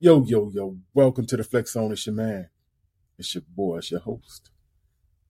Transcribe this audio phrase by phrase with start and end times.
[0.00, 1.92] Yo, yo, yo, welcome to the Flex Zone.
[1.92, 2.48] It's your man.
[3.16, 4.50] It's your boy, it's your host.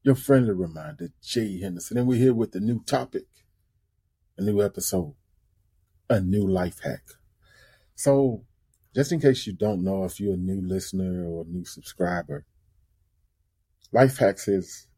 [0.02, 1.99] Your friendly reminder, Jay Henderson.
[1.99, 3.27] And we're here with a new topic,
[4.39, 5.15] a new episode,
[6.08, 7.03] a new life hack.
[7.95, 8.45] So,
[8.95, 12.46] just in case you don't know if you're a new listener or a new subscriber,
[13.93, 14.89] Life Hacks is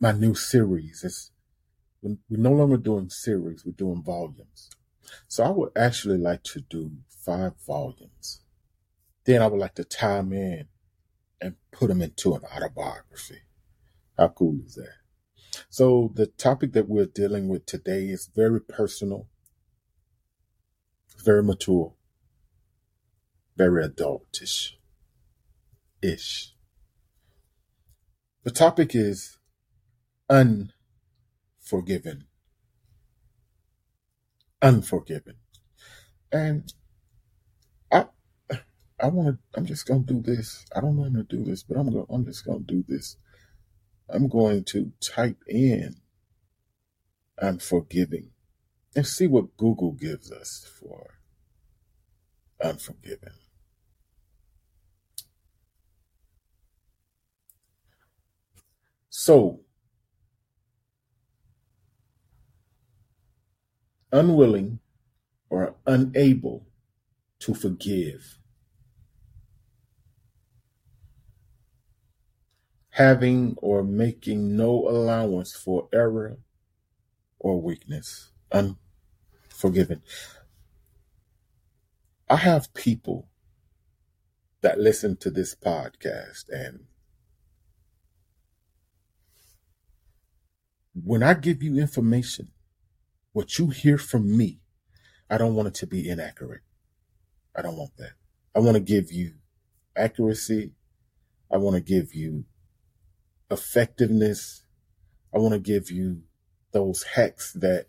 [0.00, 1.04] my new series.
[1.04, 1.30] It's
[2.02, 4.68] we're no longer doing series, we're doing volumes.
[5.26, 8.40] So I would actually like to do five volumes.
[9.24, 10.68] Then I would like to tie them in
[11.40, 13.42] and put them into an autobiography.
[14.16, 14.94] How cool is that?
[15.68, 19.28] So the topic that we're dealing with today is very personal,
[21.24, 21.94] very mature,
[23.56, 24.72] very adultish
[26.00, 26.54] ish.
[28.44, 29.36] The topic is
[30.30, 32.27] unforgiven.
[34.62, 35.36] Unforgiven.
[36.32, 36.72] And
[37.92, 38.06] I
[39.00, 40.64] I want to I'm just to do this.
[40.76, 43.16] I don't want to do this, but I'm gonna I'm just to do this.
[44.10, 45.96] I'm going to type in
[47.40, 48.30] unforgiving
[48.96, 51.20] and see what Google gives us for
[52.62, 53.32] unforgiven.
[59.10, 59.60] So,
[64.12, 64.80] unwilling
[65.50, 66.66] or unable
[67.40, 68.38] to forgive,
[72.90, 76.38] having or making no allowance for error
[77.38, 80.02] or weakness, unforgiven.
[82.28, 83.28] I have people
[84.60, 86.80] that listen to this podcast and
[91.04, 92.50] when I give you information,
[93.38, 94.58] what you hear from me,
[95.30, 96.62] I don't want it to be inaccurate.
[97.54, 98.14] I don't want that.
[98.52, 99.34] I want to give you
[99.94, 100.72] accuracy.
[101.48, 102.46] I want to give you
[103.48, 104.64] effectiveness.
[105.32, 106.22] I want to give you
[106.72, 107.86] those hacks that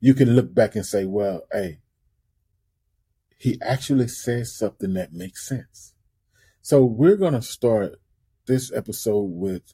[0.00, 1.78] you can look back and say, well, hey,
[3.38, 5.94] he actually says something that makes sense.
[6.62, 8.00] So we're going to start
[8.46, 9.72] this episode with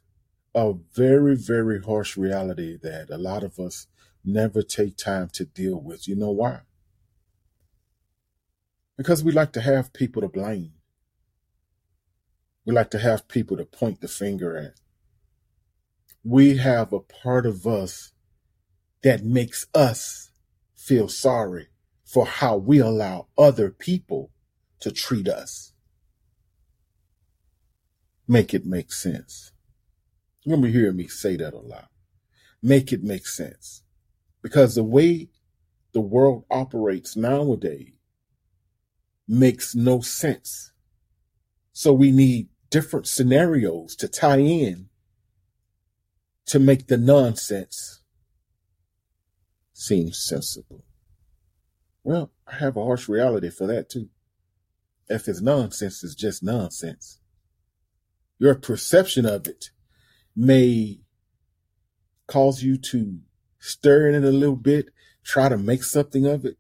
[0.55, 3.87] a very, very harsh reality that a lot of us
[4.25, 6.07] never take time to deal with.
[6.07, 6.61] You know why?
[8.97, 10.73] Because we like to have people to blame.
[12.65, 14.75] We like to have people to point the finger at.
[16.25, 18.13] We have a part of us
[19.03, 20.31] that makes us
[20.77, 21.69] feel sorry
[22.05, 24.31] for how we allow other people
[24.81, 25.73] to treat us.
[28.29, 29.52] Make it make sense.
[30.45, 31.89] Be hearing me say that a lot.
[32.63, 33.83] Make it make sense.
[34.43, 35.29] Because the way
[35.93, 37.93] the world operates nowadays
[39.29, 40.73] makes no sense.
[41.73, 44.89] So we need different scenarios to tie in
[46.47, 48.03] to make the nonsense
[49.73, 50.85] seem sensible.
[52.05, 54.09] Well, I have a harsh reality for that too.
[55.09, 57.21] If it's nonsense, it's just nonsense.
[58.39, 59.71] Your perception of it
[60.35, 61.01] may
[62.27, 63.21] cause you to
[63.59, 64.91] stir in it a little bit,
[65.23, 66.57] try to make something of it,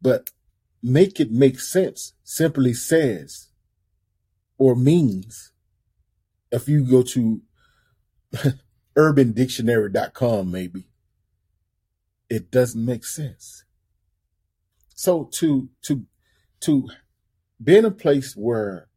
[0.00, 0.30] but
[0.82, 3.48] make it make sense simply says
[4.58, 5.52] or means.
[6.50, 7.42] If you go to
[8.96, 10.86] urbandictionary.com maybe
[12.32, 13.64] it doesn't make sense.
[14.94, 16.06] So to to
[16.60, 16.88] to
[17.62, 18.88] be in a place where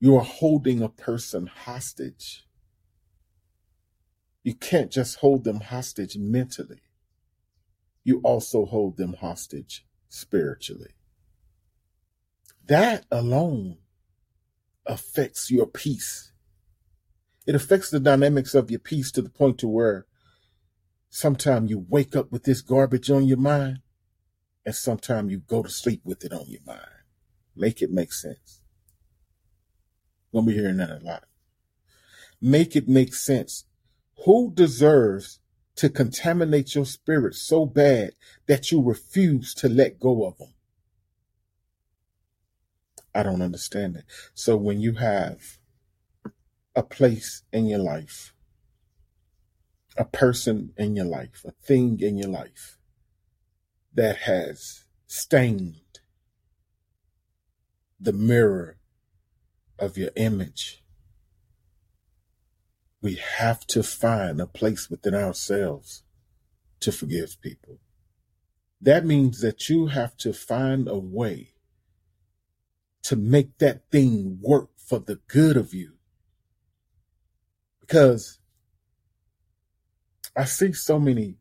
[0.00, 2.45] you are holding a person hostage
[4.46, 6.78] you can't just hold them hostage mentally.
[8.04, 10.92] You also hold them hostage spiritually.
[12.64, 13.78] That alone
[14.86, 16.30] affects your peace.
[17.44, 20.06] It affects the dynamics of your peace to the point to where
[21.10, 23.80] sometimes you wake up with this garbage on your mind
[24.64, 26.86] and sometimes you go to sleep with it on your mind.
[27.56, 28.60] Make it make sense.
[30.30, 31.24] We'll be hearing that a lot.
[32.40, 33.64] Make it make sense.
[34.24, 35.40] Who deserves
[35.76, 38.12] to contaminate your spirit so bad
[38.46, 40.54] that you refuse to let go of them?
[43.14, 44.04] I don't understand it.
[44.34, 45.58] So when you have
[46.74, 48.34] a place in your life,
[49.96, 52.78] a person in your life, a thing in your life
[53.94, 56.00] that has stained
[57.98, 58.76] the mirror
[59.78, 60.82] of your image
[63.06, 66.02] we have to find a place within ourselves
[66.80, 67.78] to forgive people.
[68.80, 71.52] that means that you have to find a way
[73.04, 75.92] to make that thing work for the good of you.
[77.80, 78.40] Because
[80.36, 81.36] I see so many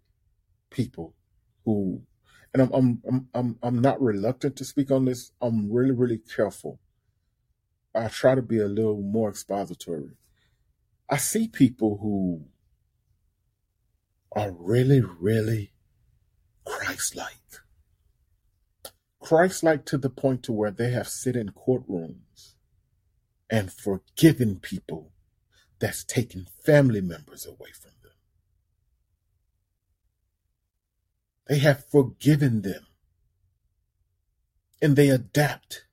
[0.69, 1.15] people
[1.65, 2.03] who,
[2.53, 5.31] and I'm, I'm, I'm, I'm, I'm not reluctant to speak on this.
[5.41, 6.79] I'm really, really careful.
[7.95, 10.11] I try to be a little more expository.
[11.09, 12.45] I see people who
[14.31, 15.71] are really, really
[16.65, 17.29] Christ-like.
[19.21, 22.53] Christ-like to the point to where they have sit in courtrooms
[23.49, 25.11] and forgiven people
[25.79, 28.11] that's taken family members away from them.
[31.47, 32.87] They have forgiven them
[34.81, 35.85] and they adapt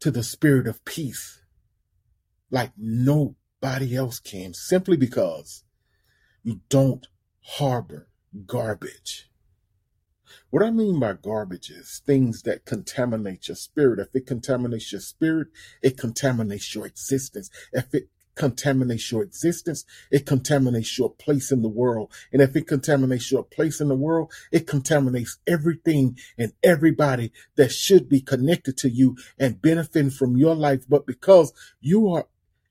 [0.00, 1.42] to the spirit of peace
[2.50, 2.72] like
[3.62, 5.64] nobody else can simply because
[6.42, 7.06] you don't
[7.40, 8.08] harbor
[8.46, 9.28] garbage.
[10.50, 13.98] What I mean by garbage is things that contaminate your spirit.
[13.98, 15.48] If it contaminates your spirit,
[15.82, 17.50] it contaminates your existence.
[17.72, 22.12] If it contaminates your existence, it contaminates your place in the world.
[22.32, 27.72] And if it contaminates your place in the world, it contaminates everything and everybody that
[27.72, 30.84] should be connected to you and benefiting from your life.
[30.88, 32.26] But because you are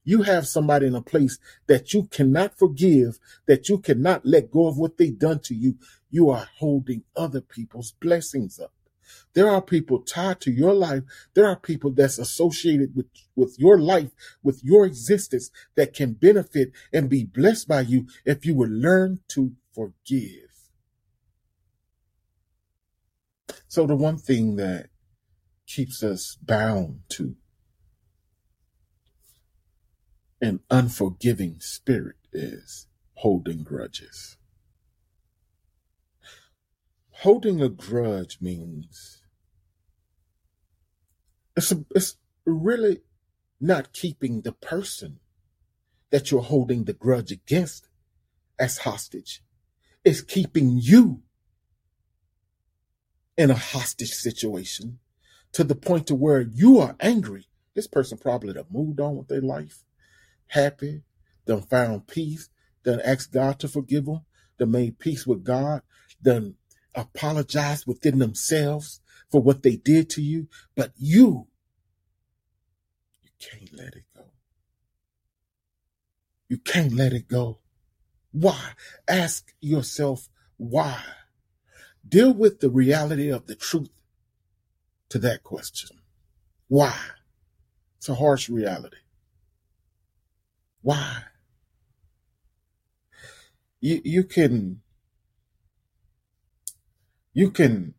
[0.07, 1.37] you have somebody in a place
[1.67, 5.75] that you cannot forgive, that you cannot let go of what they've done to you.
[6.09, 8.71] You are holding other people's blessings up.
[9.33, 11.03] There are people tied to your life.
[11.33, 14.11] There are people that's associated with, with your life,
[14.41, 19.19] with your existence that can benefit and be blessed by you if you would learn
[19.31, 20.69] to forgive.
[23.67, 24.87] So the one thing that
[25.65, 27.35] keeps us bound to
[30.41, 34.37] an unforgiving spirit is holding grudges.
[37.09, 39.23] Holding a grudge means
[41.55, 43.01] it's, a, it's really
[43.59, 45.19] not keeping the person
[46.11, 47.89] that you're holding the grudge against
[48.59, 49.41] as hostage.
[50.05, 51.23] It's keeping you
[53.35, 54.99] in a hostage situation
[55.53, 57.47] to the point to where you are angry.
[57.73, 59.83] This person probably have moved on with their life
[60.49, 61.03] happy,
[61.45, 62.49] done found peace,
[62.83, 64.21] done asked God to forgive them,
[64.59, 65.81] done made peace with God,
[66.21, 66.55] done
[66.95, 69.01] apologized within themselves
[69.31, 70.47] for what they did to you.
[70.75, 71.47] But you,
[73.21, 74.23] you can't let it go.
[76.49, 77.59] You can't let it go.
[78.31, 78.71] Why?
[79.07, 81.01] Ask yourself why.
[82.07, 83.89] Deal with the reality of the truth
[85.09, 85.97] to that question.
[86.67, 86.97] Why?
[87.97, 88.97] It's a harsh reality.
[90.87, 91.23] Why?
[93.81, 94.79] You, you can,
[97.33, 97.95] you can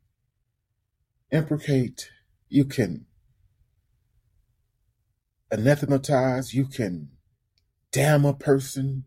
[1.31, 2.09] imprecate,
[2.49, 3.05] you can
[5.53, 7.11] anathematize, you can
[7.93, 9.05] damn a person.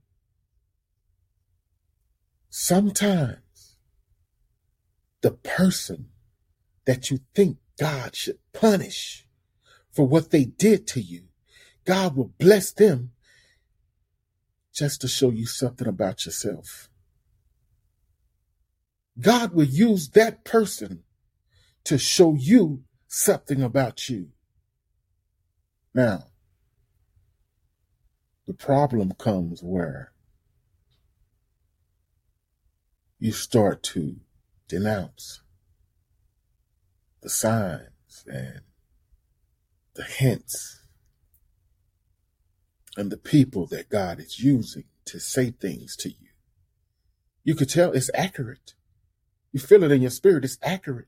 [2.51, 3.77] Sometimes
[5.21, 6.09] the person
[6.85, 9.25] that you think God should punish
[9.91, 11.23] for what they did to you,
[11.83, 13.13] God will bless them
[14.73, 16.89] just to show you something about yourself.
[19.19, 21.03] God will use that person
[21.83, 24.29] to show you something about you.
[25.93, 26.27] Now,
[28.47, 30.13] the problem comes where
[33.19, 34.15] you start to
[34.67, 35.41] denounce
[37.21, 38.61] the signs and
[39.93, 40.80] the hints
[42.97, 46.29] and the people that God is using to say things to you.
[47.43, 48.73] You could tell it's accurate.
[49.51, 51.07] You feel it in your spirit, it's accurate.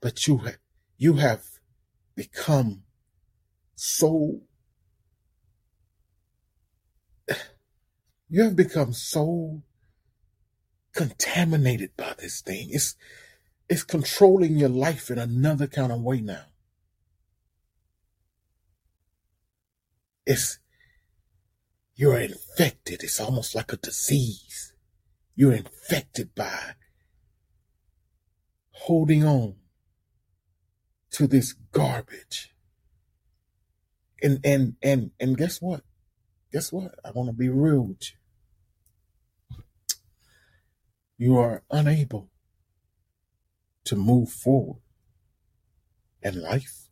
[0.00, 0.58] But you have,
[0.96, 1.44] you have
[2.14, 2.82] become
[3.74, 4.42] so,
[8.28, 9.62] you have become so
[10.94, 12.68] contaminated by this thing.
[12.70, 12.96] It's,
[13.68, 16.44] it's controlling your life in another kind of way now.
[20.26, 20.58] It's,
[21.94, 23.02] you're infected.
[23.02, 24.72] It's almost like a disease.
[25.34, 26.74] You're infected by
[28.70, 29.56] holding on
[31.12, 32.54] to this garbage.
[34.22, 35.82] And, and, and, and guess what?
[36.52, 36.94] Guess what?
[37.04, 38.18] I want to be real with you.
[41.16, 42.30] You are unable
[43.84, 44.80] to move forward
[46.22, 46.88] in life,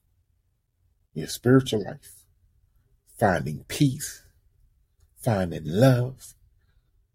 [1.14, 2.21] your spiritual life
[3.22, 4.24] finding peace,
[5.22, 6.34] finding love,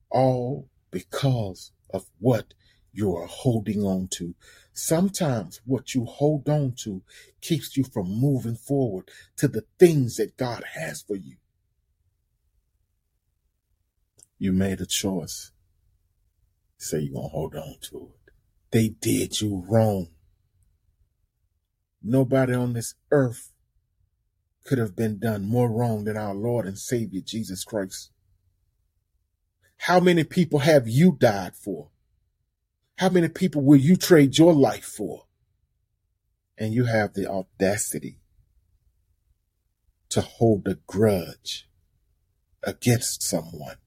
[0.10, 2.54] all because of what
[2.94, 4.34] you are holding on to.
[4.72, 7.02] Sometimes what you hold on to
[7.42, 11.36] keeps you from moving forward to the things that God has for you.
[14.40, 15.52] You made a choice.
[16.78, 18.34] Say you're going to hold on to it.
[18.72, 20.08] They did you wrong.
[22.02, 23.52] Nobody on this earth
[24.68, 28.12] could have been done more wrong than our Lord and Savior Jesus Christ.
[29.78, 31.90] How many people have you died for?
[32.98, 35.24] How many people will you trade your life for?
[36.58, 38.20] And you have the audacity
[40.10, 41.70] to hold a grudge
[42.64, 43.78] against someone.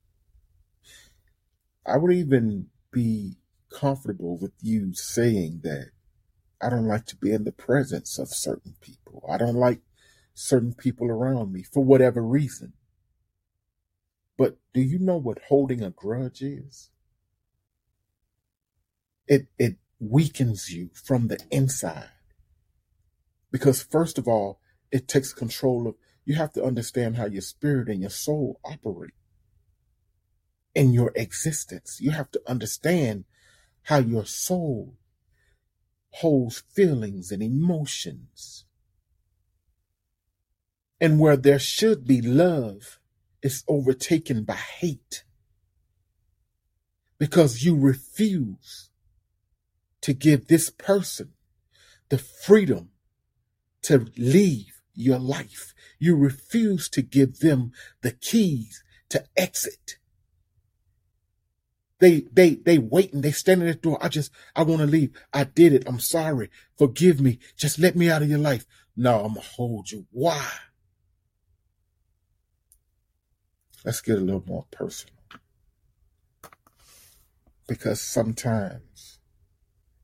[1.84, 3.36] I would even be
[3.70, 5.90] comfortable with you saying that
[6.62, 9.24] I don't like to be in the presence of certain people.
[9.28, 9.80] I don't like
[10.40, 12.72] certain people around me for whatever reason.
[14.38, 16.90] But do you know what holding a grudge is?
[19.26, 22.08] It it weakens you from the inside.
[23.52, 25.94] Because first of all, it takes control of
[26.24, 29.14] you have to understand how your spirit and your soul operate
[30.74, 31.98] in your existence.
[32.00, 33.24] You have to understand
[33.84, 34.96] how your soul
[36.12, 38.64] holds feelings and emotions.
[41.00, 43.00] And where there should be love,
[43.42, 45.24] is overtaken by hate
[47.18, 48.90] because you refuse
[50.02, 51.32] to give this person
[52.08, 52.90] the freedom
[53.82, 55.74] to leave your life.
[55.98, 59.96] You refuse to give them the keys to exit.
[61.98, 63.20] They, they, they waiting.
[63.20, 63.98] They standing at the door.
[64.00, 65.10] I just, I want to leave.
[65.34, 65.84] I did it.
[65.86, 66.48] I'm sorry.
[66.78, 67.38] Forgive me.
[67.56, 68.64] Just let me out of your life.
[68.96, 70.06] No, I'm going to hold you.
[70.10, 70.46] Why?
[73.84, 75.14] Let's get a little more personal.
[77.66, 79.18] Because sometimes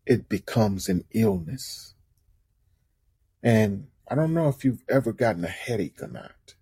[0.06, 1.94] it becomes an illness.
[3.42, 6.54] And I don't know if you've ever gotten a headache or not.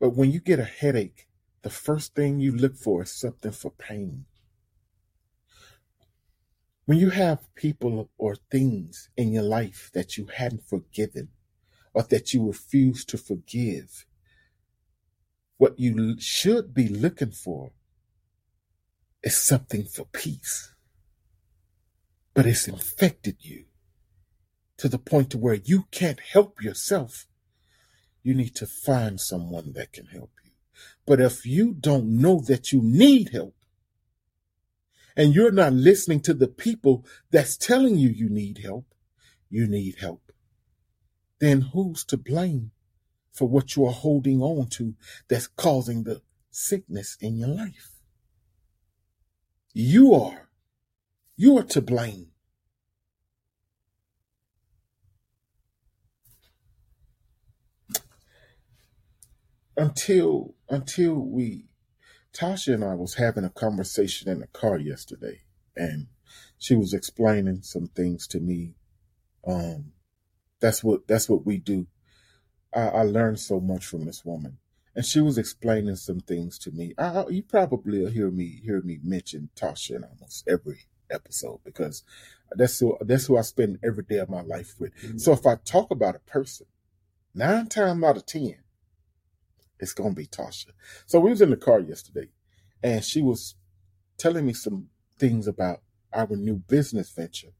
[0.00, 1.28] But when you get a headache,
[1.62, 4.24] the first thing you look for is something for pain.
[6.86, 11.28] When you have people or things in your life that you hadn't forgiven
[11.92, 14.06] or that you refuse to forgive,
[15.58, 17.72] what you should be looking for
[19.22, 20.72] is something for peace.
[22.32, 23.64] But it's infected you
[24.78, 27.26] to the point to where you can't help yourself.
[28.22, 30.52] You need to find someone that can help you.
[31.04, 33.54] But if you don't know that you need help,
[35.16, 38.86] and you're not listening to the people that's telling you you need help,
[39.50, 40.30] you need help,
[41.40, 42.70] then who's to blame
[43.38, 44.94] for what you are holding on to
[45.28, 47.92] that's causing the sickness in your life?
[49.72, 50.48] You are.
[51.36, 52.32] You are to blame.
[59.78, 61.64] until until we
[62.34, 65.40] Tasha and I was having a conversation in the car yesterday
[65.76, 66.08] and
[66.58, 68.74] she was explaining some things to me.
[69.46, 69.92] Um
[70.60, 71.86] that's what that's what we do.
[72.74, 74.58] I, I learned so much from this woman.
[74.94, 76.94] And she was explaining some things to me.
[76.98, 82.02] I, you probably will hear me hear me mention Tasha in almost every episode because
[82.52, 84.94] that's who that's who I spend every day of my life with.
[84.96, 85.18] Mm-hmm.
[85.18, 86.66] So if I talk about a person,
[87.34, 88.56] nine times out of ten,
[89.78, 90.70] it's gonna be Tasha.
[91.06, 92.30] So we was in the car yesterday,
[92.82, 93.54] and she was
[94.16, 95.82] telling me some things about
[96.12, 97.52] our new business venture.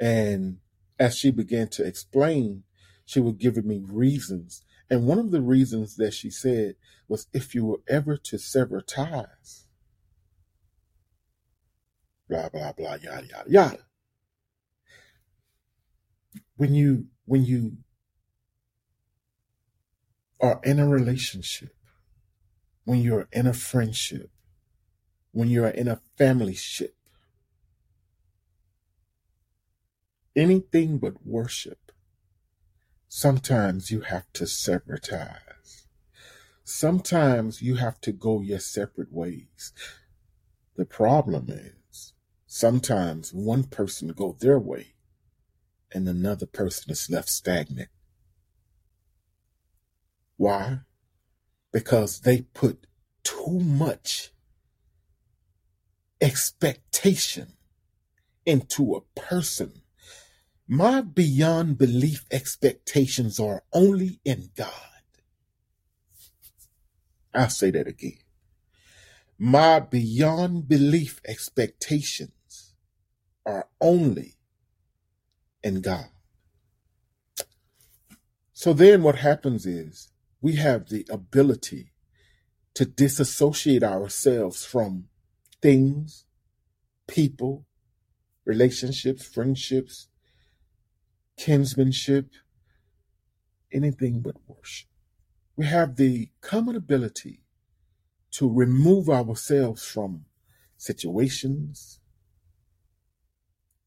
[0.00, 0.58] And
[0.98, 2.62] as she began to explain,
[3.04, 4.62] she was giving me reasons.
[4.90, 6.76] And one of the reasons that she said
[7.08, 9.66] was if you were ever to sever ties,
[12.28, 13.78] blah blah blah yada yada yada.
[16.56, 17.78] When you when you
[20.40, 21.74] are in a relationship,
[22.84, 24.30] when you're in a friendship,
[25.32, 26.94] when you're in a family ship,
[30.36, 31.83] anything but worship,
[33.16, 35.86] sometimes you have to sever ties.
[36.64, 39.72] Sometimes you have to go your separate ways.
[40.74, 42.12] The problem is
[42.48, 44.94] sometimes one person go their way
[45.92, 47.88] and another person is left stagnant.
[50.36, 50.80] Why?
[51.72, 52.84] Because they put
[53.22, 54.32] too much
[56.20, 57.52] expectation
[58.44, 59.83] into a person.
[60.66, 64.70] My beyond belief expectations are only in God.
[67.34, 68.18] I'll say that again.
[69.38, 72.74] My beyond belief expectations
[73.44, 74.36] are only
[75.62, 76.08] in God.
[78.52, 81.92] So then what happens is we have the ability
[82.74, 85.06] to disassociate ourselves from
[85.60, 86.24] things,
[87.06, 87.66] people,
[88.46, 90.08] relationships, friendships,
[91.38, 92.30] kinsmanship,
[93.72, 94.88] anything but worship.
[95.56, 97.40] We have the common ability
[98.32, 100.24] to remove ourselves from
[100.76, 102.00] situations,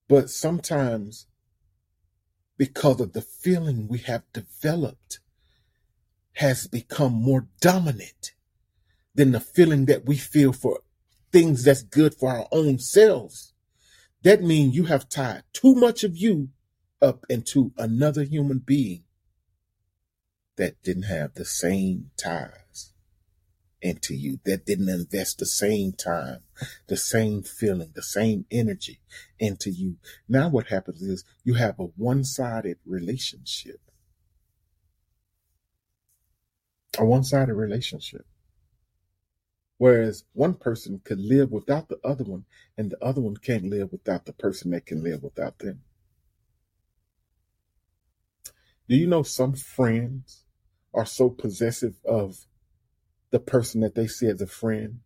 [0.07, 1.27] but sometimes
[2.57, 5.19] because of the feeling we have developed
[6.33, 8.33] has become more dominant
[9.13, 10.79] than the feeling that we feel for
[11.31, 13.53] things that's good for our own selves.
[14.23, 16.49] That means you have tied too much of you
[17.01, 19.03] up into another human being
[20.57, 22.93] that didn't have the same ties
[23.81, 26.39] into you, that didn't invest the same time,
[26.87, 28.99] the same feeling, the same energy
[29.39, 29.97] into you.
[30.27, 33.79] Now what happens is you have a one-sided relationship.
[36.97, 38.25] A one-sided relationship.
[39.77, 43.91] Whereas one person could live without the other one, and the other one can't live
[43.91, 45.83] without the person that can live without them.
[48.89, 50.45] Do you know some friends
[50.93, 52.45] are so possessive of
[53.31, 54.99] the person that they see as a friend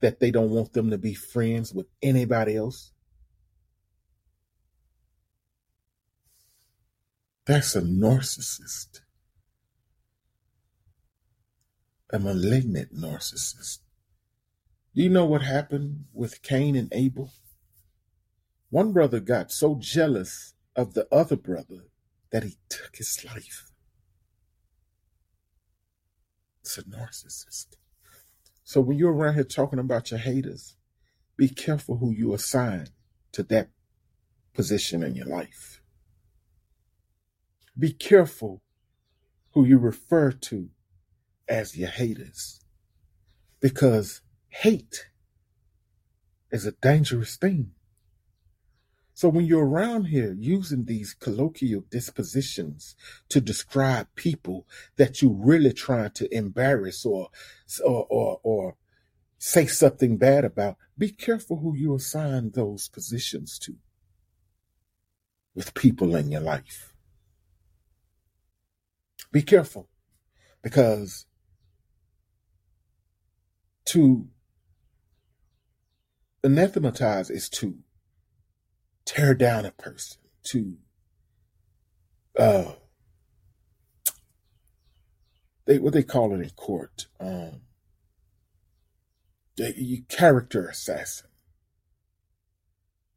[0.00, 2.92] that they don't want them to be friends with anybody else?
[7.46, 9.00] That's a narcissist,
[12.12, 13.78] a malignant narcissist.
[14.94, 17.30] Do you know what happened with Cain and Abel?
[18.70, 21.84] One brother got so jealous of the other brother
[22.30, 23.70] that he took his life.
[26.60, 27.76] It's a narcissist.
[28.64, 30.76] So when you're around here talking about your haters,
[31.36, 32.88] be careful who you assign
[33.32, 33.70] to that
[34.52, 35.80] position in your life.
[37.78, 38.60] Be careful
[39.52, 40.68] who you refer to
[41.48, 42.60] as your haters
[43.60, 45.08] because hate
[46.50, 47.72] is a dangerous thing.
[49.18, 52.94] So when you're around here using these colloquial dispositions
[53.30, 57.28] to describe people that you really trying to embarrass or,
[57.84, 58.76] or, or, or
[59.36, 63.74] say something bad about, be careful who you assign those positions to
[65.52, 66.94] with people in your life.
[69.32, 69.88] Be careful
[70.62, 71.26] because
[73.86, 74.28] to
[76.44, 77.78] anathematize is to
[79.08, 80.76] tear down a person, to
[82.38, 82.72] uh,
[85.64, 87.62] they what they call it in court, um,
[89.56, 91.30] you character assassin,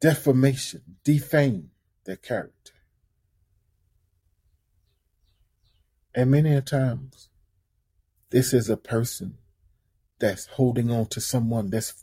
[0.00, 1.70] defamation, defame
[2.06, 2.72] their character,
[6.14, 7.28] and many a times,
[8.30, 9.36] this is a person
[10.18, 12.02] that's holding on to someone that's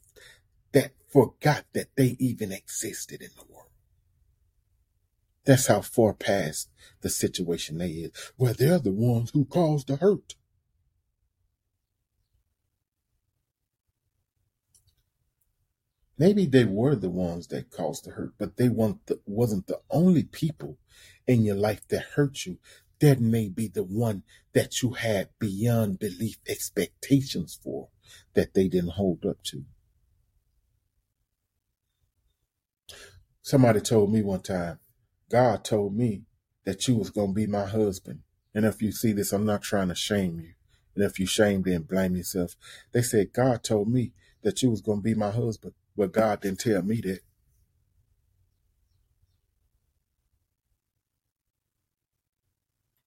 [0.73, 3.58] that forgot that they even existed in the world.
[5.49, 6.69] That's how far past
[7.01, 8.11] the situation they is.
[8.37, 10.35] Well, they're the ones who caused the hurt.
[16.19, 19.79] Maybe they were the ones that caused the hurt, but they weren't the, wasn't the
[19.89, 20.77] only people
[21.25, 22.59] in your life that hurt you.
[22.99, 24.21] That may be the one
[24.53, 27.87] that you had beyond belief expectations for
[28.35, 29.65] that they didn't hold up to.
[33.41, 34.77] Somebody told me one time,
[35.29, 36.23] God told me
[36.65, 38.21] that you was going to be my husband.
[38.55, 40.53] And if you see this, I'm not trying to shame you.
[40.95, 42.55] And if you shame, then blame yourself.
[42.91, 44.13] They said, God told me
[44.43, 45.73] that you was going to be my husband.
[45.97, 47.19] But God didn't tell me that.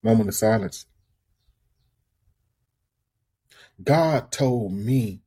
[0.02, 0.86] Moment of silence.
[3.82, 5.22] God told me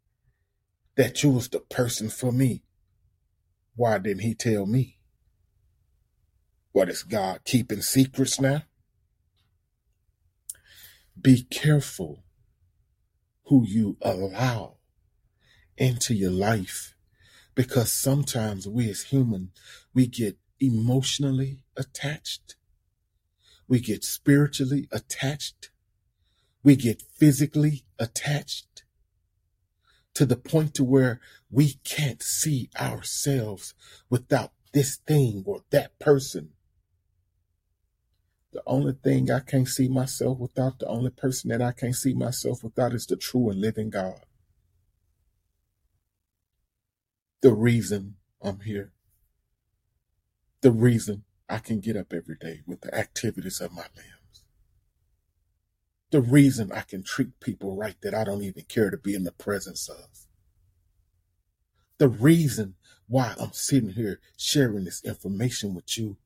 [0.96, 2.64] that you was the person for me.
[3.76, 4.95] Why didn't he tell me?
[6.76, 8.64] What is God keeping secrets now?
[11.20, 12.26] Be careful
[13.46, 14.76] who you allow
[15.78, 16.94] into your life
[17.56, 19.52] because sometimes we as humans,
[19.94, 22.58] we get emotionally attached.
[23.70, 25.70] We get spiritually attached.
[26.62, 28.84] We get physically attached
[30.14, 33.74] to the point to where we can't see ourselves
[34.10, 36.50] without this thing or that person
[38.56, 42.16] the only thing I can't see myself without, the only person that I can't see
[42.16, 44.22] myself without is the true and living God.
[47.42, 48.90] The reason I'm here.
[50.62, 54.46] the reason I can get up every day with the activities of my limbs.
[56.12, 59.24] The reason I can treat people right that I don't even care to be in
[59.24, 60.28] the presence of.
[62.00, 62.76] The reason
[63.08, 66.18] why I'm sitting here sharing this information with you.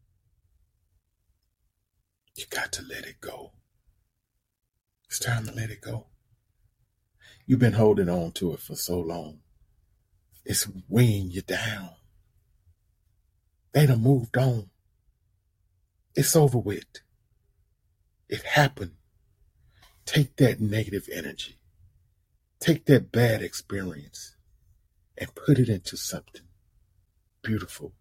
[2.39, 3.52] You got to let it go.
[5.08, 6.06] It's time to let it go.
[7.45, 9.41] You've been holding on to it for so long.
[10.45, 11.89] It's weighing you down.
[13.73, 14.69] They done moved on.
[16.15, 16.86] It's over with.
[18.30, 18.93] It happened.
[20.06, 21.58] Take that negative energy,
[22.62, 24.38] take that bad experience,
[25.17, 26.47] and put it into something
[27.41, 27.91] beautiful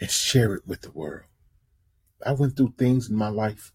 [0.00, 1.26] and share it with the world.
[2.26, 3.70] I went through things in my life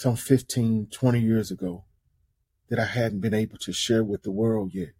[0.00, 1.84] some 15, 20 years ago
[2.70, 4.92] that I hadn't been able to share with the world yet.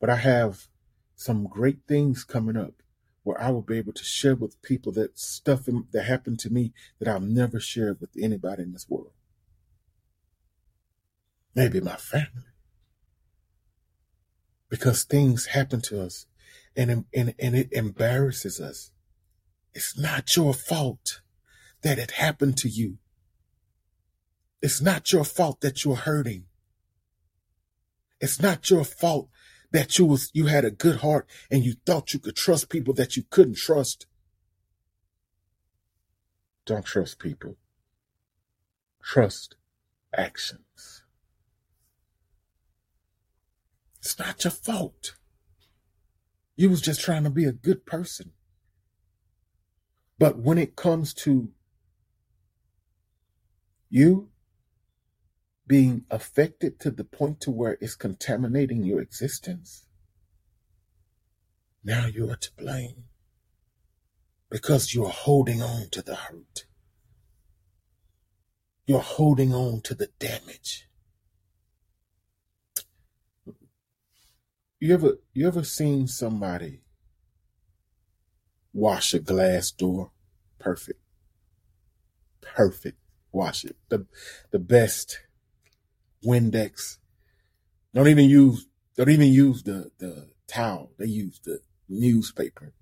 [0.00, 0.66] But I have
[1.14, 2.82] some great things coming up
[3.22, 6.72] where I will be able to share with people that stuff that happened to me
[6.98, 9.12] that I'll never share with anybody in this world.
[11.54, 12.50] Maybe my family.
[14.68, 16.26] Because things happen to us
[16.74, 18.90] and, and, and it embarrasses us.
[19.74, 21.20] It's not your fault
[21.82, 22.98] that it happened to you.
[24.64, 26.46] It's not your fault that you're hurting.
[28.18, 29.28] It's not your fault
[29.72, 32.94] that you was you had a good heart and you thought you could trust people
[32.94, 34.06] that you couldn't trust.
[36.64, 37.58] Don't trust people.
[39.02, 39.56] Trust
[40.16, 41.02] actions.
[43.98, 45.14] It's not your fault.
[46.56, 48.32] You was just trying to be a good person.
[50.18, 51.50] But when it comes to
[53.90, 54.30] you
[55.66, 59.86] being affected to the point to where it's contaminating your existence,
[61.82, 63.04] now you are to blame
[64.50, 66.66] because you are holding on to the hurt.
[68.86, 70.86] You're holding on to the damage.
[74.78, 76.82] You ever you ever seen somebody
[78.74, 80.10] wash a glass door
[80.58, 81.00] perfect?
[82.42, 82.98] Perfect.
[83.32, 83.76] Wash it.
[83.88, 84.06] The
[84.50, 85.20] the best
[86.24, 86.98] Windex.
[87.92, 90.92] Don't even use don't even use the the towel.
[90.98, 92.72] They use the newspaper.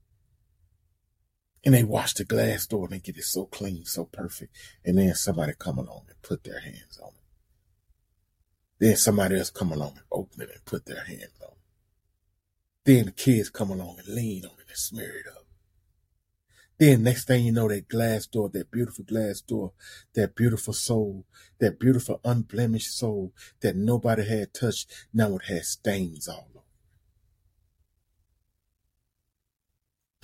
[1.64, 4.54] And they wash the glass door and they get it so clean, so perfect.
[4.84, 7.14] And then somebody come along and put their hands on it.
[8.80, 11.58] Then somebody else come along and open it and put their hands on it.
[12.84, 15.41] Then the kids come along and lean on it and smear it up.
[16.82, 19.70] Then next thing you know, that glass door, that beautiful glass door,
[20.14, 21.24] that beautiful soul,
[21.60, 26.64] that beautiful unblemished soul that nobody had touched, now it has stains all over.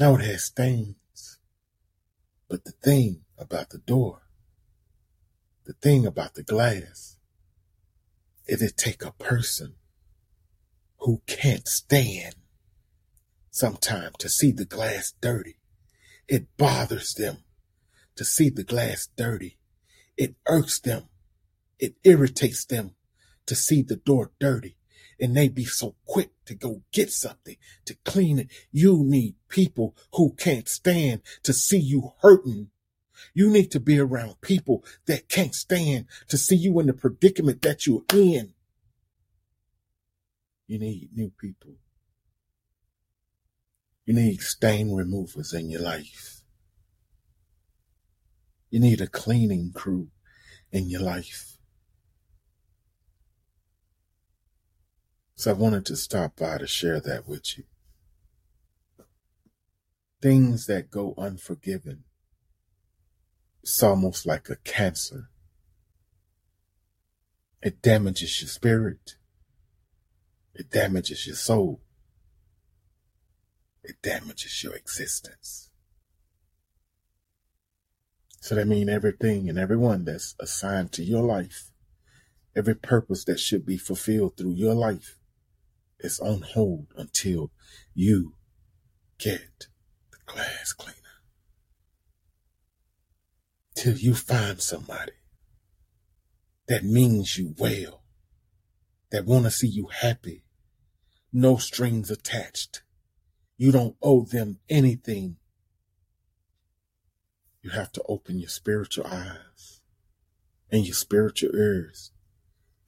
[0.00, 1.38] Now it has stains.
[2.48, 4.22] But the thing about the door,
[5.64, 7.18] the thing about the glass,
[8.48, 9.76] it take a person
[11.02, 12.34] who can't stand
[13.48, 15.57] sometime to see the glass dirty
[16.28, 17.38] it bothers them
[18.16, 19.58] to see the glass dirty.
[20.16, 21.04] It irks them.
[21.78, 22.94] It irritates them
[23.46, 24.76] to see the door dirty.
[25.20, 28.48] And they be so quick to go get something to clean it.
[28.70, 32.70] You need people who can't stand to see you hurting.
[33.34, 37.62] You need to be around people that can't stand to see you in the predicament
[37.62, 38.54] that you're in.
[40.66, 41.78] You need new people
[44.08, 46.40] you need stain removers in your life.
[48.70, 50.08] You need a cleaning crew
[50.72, 51.58] in your life.
[55.34, 57.64] So I wanted to stop by to share that with you.
[60.22, 62.04] Things that go unforgiven.
[63.62, 65.28] It's almost like a cancer.
[67.60, 69.16] It damages your spirit.
[70.54, 71.82] It damages your soul
[73.88, 75.70] it damages your existence.
[78.40, 81.70] So that means everything and everyone that's assigned to your life,
[82.54, 85.16] every purpose that should be fulfilled through your life
[86.00, 87.50] is on hold until
[87.94, 88.34] you
[89.18, 89.66] get
[90.12, 90.96] the glass cleaner.
[93.74, 95.12] Till you find somebody
[96.68, 98.02] that means you well,
[99.10, 100.44] that want to see you happy,
[101.32, 102.82] no strings attached,
[103.58, 105.36] you don't owe them anything.
[107.60, 109.80] You have to open your spiritual eyes
[110.70, 112.12] and your spiritual ears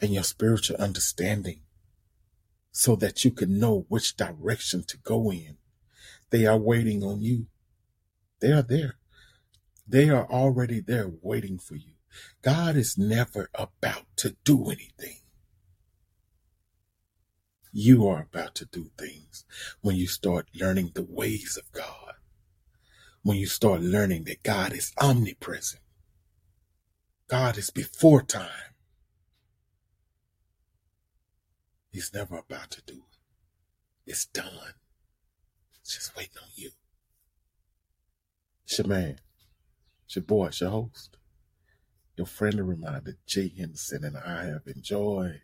[0.00, 1.60] and your spiritual understanding
[2.70, 5.56] so that you can know which direction to go in.
[6.30, 7.46] They are waiting on you.
[8.40, 8.94] They are there.
[9.88, 11.94] They are already there waiting for you.
[12.42, 15.19] God is never about to do anything.
[17.72, 19.44] You are about to do things
[19.80, 22.14] when you start learning the ways of God.
[23.22, 25.82] When you start learning that God is omnipresent.
[27.28, 28.74] God is before time.
[31.92, 33.18] He's never about to do it.
[34.10, 34.74] It's done.
[35.80, 36.70] It's just waiting on you.
[38.64, 39.20] It's your man.
[40.06, 41.16] It's your boy, it's your host.
[42.16, 45.40] Your friendly reminder, Jay Henderson, and I have enjoyed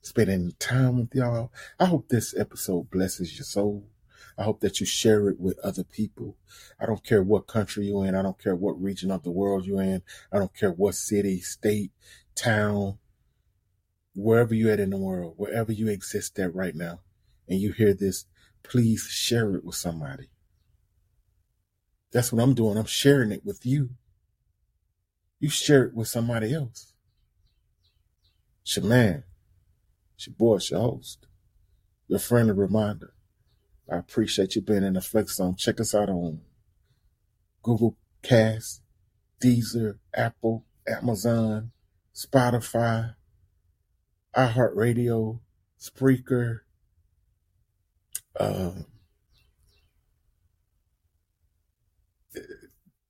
[0.00, 1.52] spending time with y'all.
[1.78, 3.86] I hope this episode blesses your soul.
[4.36, 6.36] I hope that you share it with other people.
[6.80, 8.14] I don't care what country you're in.
[8.14, 10.02] I don't care what region of the world you're in.
[10.32, 11.90] I don't care what city, state,
[12.36, 12.98] town,
[14.14, 17.00] wherever you're at in the world, wherever you exist at right now,
[17.48, 18.26] and you hear this,
[18.62, 20.28] please share it with somebody.
[22.12, 22.78] That's what I'm doing.
[22.78, 23.90] I'm sharing it with you.
[25.40, 26.92] You share it with somebody else.
[28.62, 29.24] It's your man.
[30.18, 31.28] It's your boy, it's your host.
[32.08, 33.12] Your friendly reminder.
[33.88, 35.54] I appreciate you being in the Flex Zone.
[35.54, 36.40] Check us out on
[37.62, 38.82] Google Cast,
[39.40, 41.70] Deezer, Apple, Amazon,
[42.12, 43.14] Spotify,
[44.36, 45.38] iHeartRadio,
[45.78, 46.62] Spreaker,
[48.40, 48.72] uh,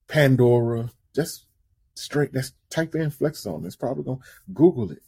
[0.08, 0.92] Pandora.
[1.14, 1.46] Just
[1.94, 2.34] straight.
[2.34, 3.64] That's type in Flex Zone.
[3.64, 5.02] It's probably going to Google it.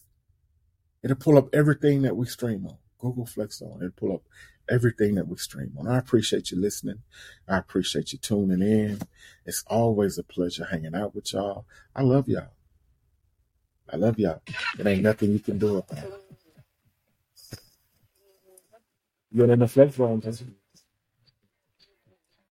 [1.03, 2.77] It'll pull up everything that we stream on.
[2.99, 3.79] Google Flex Zone.
[3.79, 4.23] It'll pull up
[4.69, 5.89] everything that we stream on.
[5.89, 7.03] I appreciate you listening.
[7.49, 9.01] I appreciate you tuning in.
[9.45, 11.65] It's always a pleasure hanging out with y'all.
[11.97, 12.51] I love y'all.
[13.93, 14.43] I love y'all.
[14.79, 16.13] It ain't nothing you can do about it.
[19.33, 20.23] You're in the flex zone.